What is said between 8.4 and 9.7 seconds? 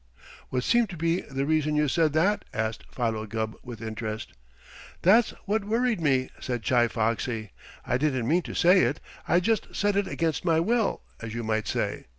to say it. I just